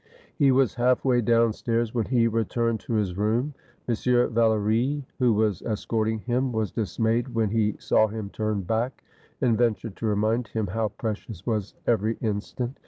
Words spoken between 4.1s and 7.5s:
Valory, who was escorting him, was dismayed